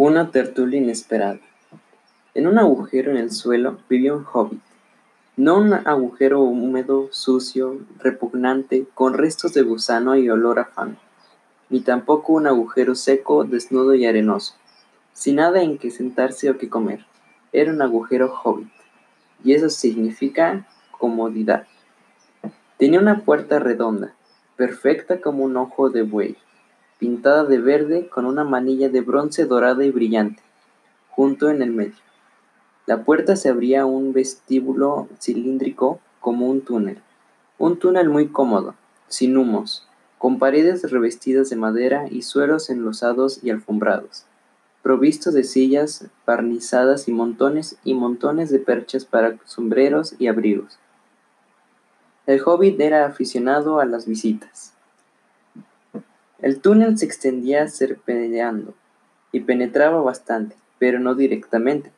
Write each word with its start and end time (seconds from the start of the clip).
Una 0.00 0.30
tertulia 0.30 0.78
inesperada. 0.78 1.40
En 2.32 2.46
un 2.46 2.56
agujero 2.56 3.10
en 3.10 3.16
el 3.16 3.32
suelo 3.32 3.78
vivía 3.88 4.14
un 4.14 4.24
hobbit. 4.32 4.60
No 5.36 5.58
un 5.58 5.72
agujero 5.72 6.40
húmedo, 6.40 7.08
sucio, 7.10 7.80
repugnante, 7.98 8.86
con 8.94 9.14
restos 9.14 9.54
de 9.54 9.62
gusano 9.62 10.14
y 10.14 10.30
olor 10.30 10.60
a 10.60 10.66
fango, 10.66 11.00
ni 11.68 11.80
tampoco 11.80 12.34
un 12.34 12.46
agujero 12.46 12.94
seco, 12.94 13.42
desnudo 13.42 13.92
y 13.96 14.06
arenoso, 14.06 14.54
sin 15.14 15.34
nada 15.34 15.62
en 15.62 15.78
que 15.78 15.90
sentarse 15.90 16.48
o 16.48 16.58
que 16.58 16.68
comer. 16.68 17.04
Era 17.52 17.72
un 17.72 17.82
agujero 17.82 18.32
hobbit, 18.32 18.70
y 19.42 19.54
eso 19.54 19.68
significa 19.68 20.64
comodidad. 20.92 21.66
Tenía 22.76 23.00
una 23.00 23.24
puerta 23.24 23.58
redonda, 23.58 24.14
perfecta 24.54 25.20
como 25.20 25.42
un 25.42 25.56
ojo 25.56 25.90
de 25.90 26.02
buey, 26.02 26.36
pintada 26.98 27.44
de 27.44 27.58
verde 27.58 28.08
con 28.08 28.26
una 28.26 28.44
manilla 28.44 28.88
de 28.88 29.00
bronce 29.00 29.44
dorada 29.44 29.84
y 29.84 29.90
brillante, 29.90 30.42
junto 31.10 31.48
en 31.48 31.62
el 31.62 31.70
medio. 31.70 31.96
La 32.86 33.04
puerta 33.04 33.36
se 33.36 33.48
abría 33.48 33.82
a 33.82 33.86
un 33.86 34.12
vestíbulo 34.12 35.08
cilíndrico 35.20 36.00
como 36.20 36.48
un 36.48 36.62
túnel, 36.62 36.98
un 37.58 37.78
túnel 37.78 38.08
muy 38.08 38.28
cómodo, 38.28 38.74
sin 39.08 39.36
humos, 39.36 39.86
con 40.18 40.38
paredes 40.38 40.90
revestidas 40.90 41.50
de 41.50 41.56
madera 41.56 42.06
y 42.10 42.22
suelos 42.22 42.70
enlosados 42.70 43.42
y 43.44 43.50
alfombrados, 43.50 44.24
provisto 44.82 45.30
de 45.30 45.44
sillas 45.44 46.06
barnizadas 46.26 47.08
y 47.08 47.12
montones 47.12 47.78
y 47.84 47.94
montones 47.94 48.50
de 48.50 48.58
perchas 48.58 49.04
para 49.04 49.36
sombreros 49.44 50.14
y 50.18 50.26
abrigos. 50.26 50.78
El 52.26 52.42
hobbit 52.44 52.80
era 52.80 53.06
aficionado 53.06 53.80
a 53.80 53.86
las 53.86 54.06
visitas. 54.06 54.74
El 56.40 56.60
túnel 56.60 56.96
se 56.98 57.04
extendía 57.04 57.66
serpenteando 57.68 58.74
y 59.32 59.40
penetraba 59.40 60.00
bastante, 60.00 60.56
pero 60.78 61.00
no 61.00 61.14
directamente, 61.14 61.90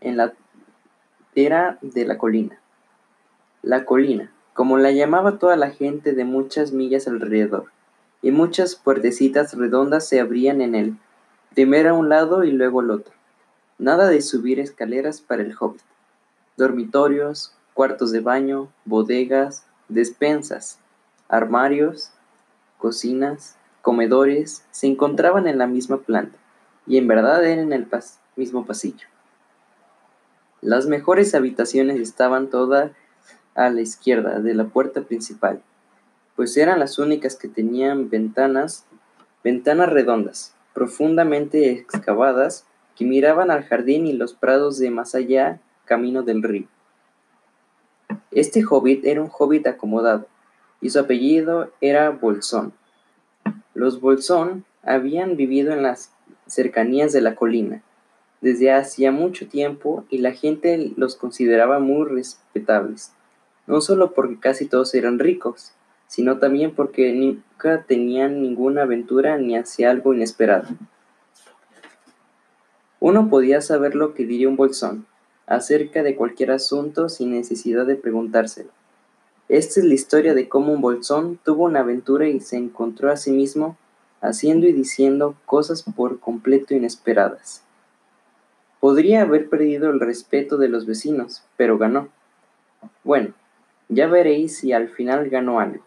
en 0.00 0.16
la 0.16 0.32
era 1.34 1.78
de 1.82 2.04
la 2.04 2.18
colina. 2.18 2.60
La 3.62 3.84
colina, 3.84 4.30
como 4.52 4.78
la 4.78 4.92
llamaba 4.92 5.38
toda 5.38 5.56
la 5.56 5.70
gente 5.70 6.12
de 6.12 6.24
muchas 6.24 6.72
millas 6.72 7.08
alrededor, 7.08 7.66
y 8.22 8.30
muchas 8.30 8.76
puertecitas 8.76 9.54
redondas 9.54 10.06
se 10.06 10.20
abrían 10.20 10.60
en 10.60 10.74
él, 10.74 10.96
primero 11.54 11.90
a 11.90 11.94
un 11.94 12.08
lado 12.08 12.44
y 12.44 12.52
luego 12.52 12.80
al 12.80 12.90
otro. 12.90 13.14
Nada 13.78 14.08
de 14.08 14.20
subir 14.20 14.60
escaleras 14.60 15.20
para 15.20 15.42
el 15.42 15.54
hobbit. 15.58 15.82
Dormitorios, 16.56 17.54
cuartos 17.74 18.12
de 18.12 18.20
baño, 18.20 18.68
bodegas, 18.84 19.64
despensas, 19.88 20.78
armarios, 21.28 22.10
cocinas, 22.78 23.56
comedores 23.82 24.64
se 24.70 24.86
encontraban 24.86 25.46
en 25.46 25.58
la 25.58 25.66
misma 25.66 25.98
planta 25.98 26.36
y 26.86 26.96
en 26.96 27.08
verdad 27.08 27.44
eran 27.44 27.72
en 27.72 27.72
el 27.72 27.88
mismo 28.36 28.66
pasillo. 28.66 29.06
Las 30.60 30.86
mejores 30.86 31.34
habitaciones 31.34 31.98
estaban 32.00 32.50
todas 32.50 32.92
a 33.54 33.70
la 33.70 33.80
izquierda 33.80 34.40
de 34.40 34.54
la 34.54 34.64
puerta 34.64 35.02
principal, 35.02 35.62
pues 36.36 36.56
eran 36.56 36.78
las 36.78 36.98
únicas 36.98 37.36
que 37.36 37.48
tenían 37.48 38.10
ventanas, 38.10 38.84
ventanas 39.42 39.88
redondas, 39.88 40.54
profundamente 40.74 41.70
excavadas, 41.70 42.66
que 42.96 43.04
miraban 43.04 43.50
al 43.50 43.64
jardín 43.64 44.06
y 44.06 44.12
los 44.12 44.34
prados 44.34 44.78
de 44.78 44.90
más 44.90 45.14
allá, 45.14 45.60
camino 45.86 46.22
del 46.22 46.42
río. 46.42 46.66
Este 48.30 48.62
hobbit 48.68 49.04
era 49.04 49.22
un 49.22 49.30
hobbit 49.30 49.66
acomodado, 49.66 50.26
y 50.80 50.90
su 50.90 50.98
apellido 50.98 51.70
era 51.80 52.10
Bolsón. 52.10 52.72
Los 53.80 54.02
Bolsón 54.02 54.66
habían 54.82 55.38
vivido 55.38 55.72
en 55.72 55.82
las 55.82 56.12
cercanías 56.46 57.14
de 57.14 57.22
la 57.22 57.34
colina 57.34 57.82
desde 58.42 58.72
hacía 58.72 59.10
mucho 59.10 59.48
tiempo 59.48 60.04
y 60.10 60.18
la 60.18 60.32
gente 60.32 60.92
los 60.98 61.16
consideraba 61.16 61.78
muy 61.78 62.06
respetables, 62.06 63.14
no 63.66 63.80
solo 63.80 64.12
porque 64.12 64.38
casi 64.38 64.66
todos 64.66 64.94
eran 64.94 65.18
ricos, 65.18 65.72
sino 66.08 66.36
también 66.36 66.74
porque 66.74 67.14
nunca 67.14 67.84
tenían 67.84 68.42
ninguna 68.42 68.82
aventura 68.82 69.38
ni 69.38 69.56
hacía 69.56 69.90
algo 69.90 70.12
inesperado. 70.12 70.68
Uno 73.00 73.30
podía 73.30 73.62
saber 73.62 73.94
lo 73.94 74.12
que 74.12 74.26
diría 74.26 74.50
un 74.50 74.56
bolsón 74.56 75.06
acerca 75.46 76.02
de 76.02 76.16
cualquier 76.16 76.50
asunto 76.50 77.08
sin 77.08 77.30
necesidad 77.30 77.86
de 77.86 77.96
preguntárselo. 77.96 78.79
Esta 79.50 79.80
es 79.80 79.86
la 79.86 79.94
historia 79.94 80.32
de 80.32 80.48
cómo 80.48 80.72
un 80.72 80.80
bolsón 80.80 81.40
tuvo 81.44 81.64
una 81.64 81.80
aventura 81.80 82.28
y 82.28 82.38
se 82.38 82.56
encontró 82.56 83.10
a 83.10 83.16
sí 83.16 83.32
mismo 83.32 83.76
haciendo 84.20 84.68
y 84.68 84.72
diciendo 84.72 85.34
cosas 85.44 85.82
por 85.82 86.20
completo 86.20 86.72
inesperadas. 86.72 87.64
Podría 88.78 89.22
haber 89.22 89.48
perdido 89.48 89.90
el 89.90 89.98
respeto 89.98 90.56
de 90.56 90.68
los 90.68 90.86
vecinos, 90.86 91.42
pero 91.56 91.78
ganó. 91.78 92.10
Bueno, 93.02 93.34
ya 93.88 94.06
veréis 94.06 94.56
si 94.56 94.72
al 94.72 94.88
final 94.88 95.28
ganó 95.30 95.58
algo. 95.58 95.82